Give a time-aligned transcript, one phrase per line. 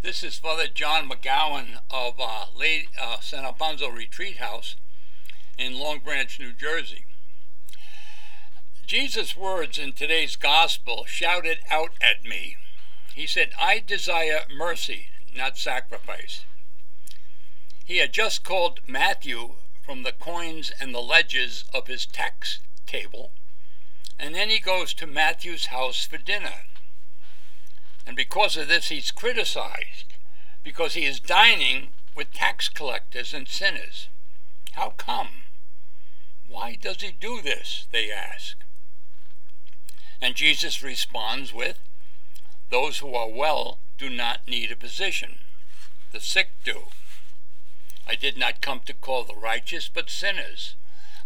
[0.00, 4.76] This is Father John McGowan of uh, Lady, uh, San Alfonso Retreat House
[5.58, 7.04] in Long Branch, New Jersey.
[8.86, 12.56] Jesus' words in today's gospel shouted out at me.
[13.12, 16.44] He said, I desire mercy, not sacrifice.
[17.84, 23.32] He had just called Matthew from the coins and the ledges of his tax table,
[24.16, 26.62] and then he goes to Matthew's house for dinner.
[28.08, 30.14] And because of this, he's criticized,
[30.64, 34.08] because he is dining with tax collectors and sinners.
[34.72, 35.44] How come?
[36.48, 37.86] Why does he do this?
[37.92, 38.56] They ask.
[40.22, 41.80] And Jesus responds with,
[42.70, 45.40] Those who are well do not need a physician,
[46.10, 46.84] the sick do.
[48.06, 50.76] I did not come to call the righteous, but sinners.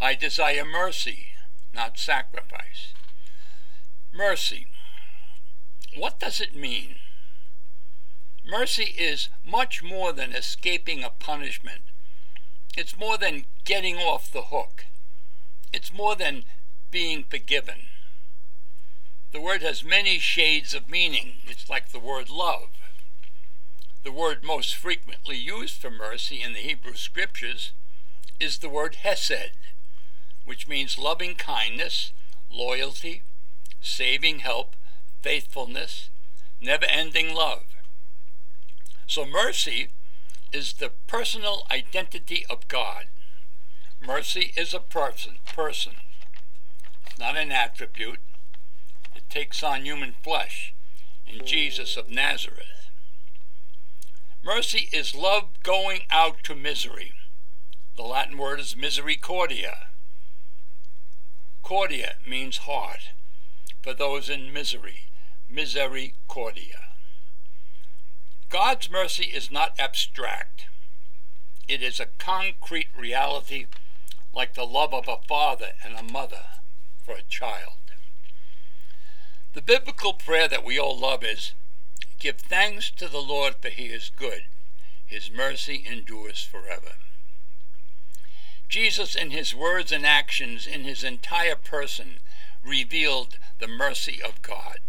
[0.00, 1.32] I desire mercy,
[1.74, 2.94] not sacrifice.
[4.14, 4.66] Mercy.
[5.96, 6.96] What does it mean?
[8.44, 11.82] Mercy is much more than escaping a punishment.
[12.76, 14.86] It's more than getting off the hook.
[15.72, 16.44] It's more than
[16.90, 17.86] being forgiven.
[19.32, 21.34] The word has many shades of meaning.
[21.46, 22.70] It's like the word love.
[24.02, 27.72] The word most frequently used for mercy in the Hebrew Scriptures
[28.40, 29.52] is the word hesed,
[30.44, 32.12] which means loving kindness,
[32.50, 33.22] loyalty,
[33.80, 34.74] saving help,
[35.22, 36.10] faithfulness,
[36.60, 37.64] never ending love.
[39.06, 39.88] So mercy
[40.52, 43.06] is the personal identity of God.
[44.00, 45.92] Mercy is a person, person,
[47.06, 48.20] It's not an attribute
[49.14, 50.74] It takes on human flesh
[51.26, 52.88] in Jesus of Nazareth.
[54.42, 57.12] Mercy is love going out to misery.
[57.96, 59.88] The Latin word is misericordia.
[61.62, 63.10] Cordia means heart
[63.82, 65.09] for those in misery.
[65.50, 66.80] Misericordia.
[68.48, 70.66] God's mercy is not abstract.
[71.68, 73.66] It is a concrete reality
[74.34, 76.46] like the love of a father and a mother
[77.04, 77.74] for a child.
[79.54, 81.54] The biblical prayer that we all love is
[82.20, 84.42] Give thanks to the Lord, for he is good.
[85.06, 86.92] His mercy endures forever.
[88.68, 92.18] Jesus, in his words and actions, in his entire person,
[92.62, 94.80] revealed the mercy of God.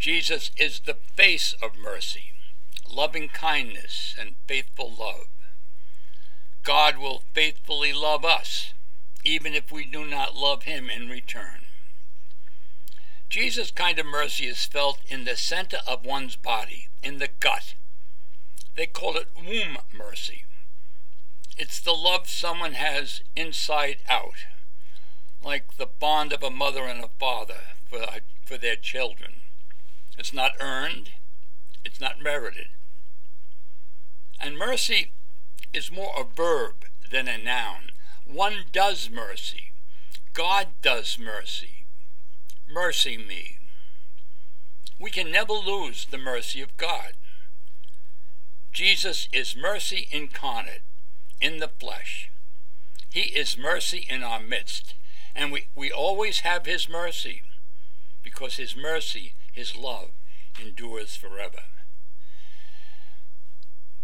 [0.00, 2.32] Jesus is the face of mercy,
[2.90, 5.26] loving kindness, and faithful love.
[6.62, 8.72] God will faithfully love us,
[9.24, 11.66] even if we do not love him in return.
[13.28, 17.74] Jesus' kind of mercy is felt in the center of one's body, in the gut.
[18.76, 20.44] They call it womb mercy.
[21.58, 24.46] It's the love someone has inside out,
[25.44, 28.06] like the bond of a mother and a father for,
[28.46, 29.42] for their children.
[30.20, 31.10] It's not earned,
[31.84, 32.68] it's not merited.
[34.38, 35.10] And mercy
[35.72, 37.90] is more a verb than a noun.
[38.24, 39.72] One does mercy.
[40.32, 41.80] God does mercy
[42.72, 43.58] mercy me.
[44.98, 47.12] We can never lose the mercy of God.
[48.72, 50.82] Jesus is mercy incarnate
[51.40, 52.30] in the flesh.
[53.10, 54.94] He is mercy in our midst.
[55.34, 57.42] And we, we always have His mercy
[58.22, 60.12] because His mercy, His love,
[60.58, 61.64] endures forever.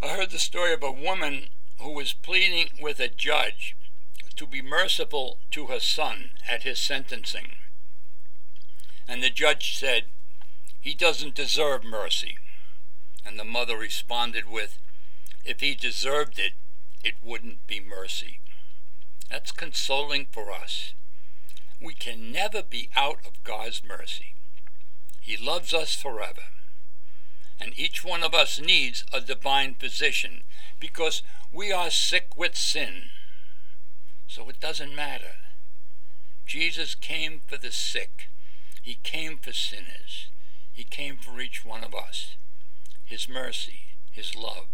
[0.02, 1.48] I heard the story of a woman
[1.80, 3.74] who was pleading with a judge
[4.36, 7.52] to be merciful to her son at his sentencing.
[9.08, 10.02] And the judge said,
[10.78, 12.36] He doesn't deserve mercy.
[13.24, 14.78] And the mother responded with,
[15.42, 16.52] If he deserved it,
[17.02, 18.40] it wouldn't be mercy.
[19.30, 20.92] That's consoling for us.
[21.80, 24.34] We can never be out of God's mercy.
[25.26, 26.48] He loves us forever.
[27.60, 30.44] And each one of us needs a divine physician
[30.78, 31.22] because
[31.53, 33.10] we are sick with sin.
[34.28, 35.34] So it doesn't matter.
[36.47, 38.28] Jesus came for the sick
[38.86, 40.28] he came for sinners.
[40.72, 42.36] He came for each one of us.
[43.04, 44.68] His mercy, His love,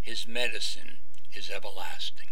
[0.00, 0.98] His medicine
[1.32, 2.28] is everlasting.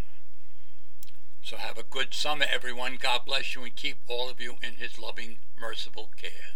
[1.42, 2.98] So have a good summer, everyone.
[3.00, 6.54] God bless you and keep all of you in His loving, merciful care.